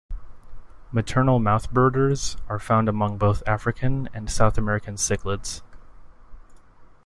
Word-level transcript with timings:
Maternal 0.91 1.39
mouthbrooders 1.39 2.35
are 2.49 2.57
found 2.57 2.89
among 2.89 3.19
both 3.19 3.43
African 3.45 4.09
and 4.15 4.31
South 4.31 4.57
American 4.57 4.95
cichlids. 4.95 5.61